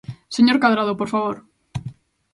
¡Señor 0.35 0.57
Cadrado, 0.63 0.93
por 0.99 1.09
favor! 1.13 1.35